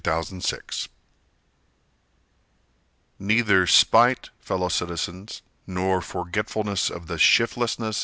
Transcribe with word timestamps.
John 0.03 0.23
Cabanis 0.23 0.87
Neither 3.19 3.67
spite, 3.67 4.31
fellow 4.39 4.69
citizens, 4.69 5.43
Nor 5.67 6.01
forgetfulness 6.01 6.89
of 6.89 7.05
the 7.05 7.17
shiftlessness. 7.19 7.99